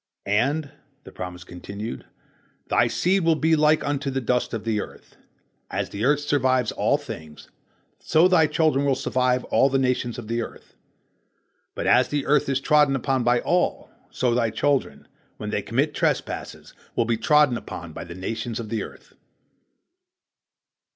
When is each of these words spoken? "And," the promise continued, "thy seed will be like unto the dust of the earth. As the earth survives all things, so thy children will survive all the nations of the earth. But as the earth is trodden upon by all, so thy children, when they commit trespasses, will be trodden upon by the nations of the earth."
"And," 0.25 0.71
the 1.03 1.11
promise 1.11 1.43
continued, 1.43 2.07
"thy 2.69 2.87
seed 2.87 3.23
will 3.23 3.35
be 3.35 3.55
like 3.55 3.85
unto 3.85 4.09
the 4.09 4.19
dust 4.19 4.51
of 4.51 4.63
the 4.63 4.81
earth. 4.81 5.15
As 5.69 5.91
the 5.91 6.05
earth 6.05 6.21
survives 6.21 6.71
all 6.71 6.97
things, 6.97 7.49
so 7.99 8.27
thy 8.27 8.47
children 8.47 8.83
will 8.83 8.95
survive 8.95 9.43
all 9.43 9.69
the 9.69 9.77
nations 9.77 10.17
of 10.17 10.27
the 10.27 10.41
earth. 10.41 10.73
But 11.75 11.85
as 11.85 12.07
the 12.07 12.25
earth 12.25 12.49
is 12.49 12.59
trodden 12.59 12.95
upon 12.95 13.23
by 13.23 13.41
all, 13.41 13.91
so 14.09 14.33
thy 14.33 14.49
children, 14.49 15.07
when 15.37 15.51
they 15.51 15.61
commit 15.61 15.93
trespasses, 15.93 16.73
will 16.95 17.05
be 17.05 17.15
trodden 17.15 17.55
upon 17.55 17.93
by 17.93 18.03
the 18.03 18.15
nations 18.15 18.59
of 18.59 18.69
the 18.69 18.81
earth." 18.81 19.13